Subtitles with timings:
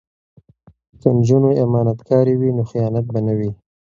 [1.01, 3.51] که نجونې امانتکارې وي نو خیانت به نه وي.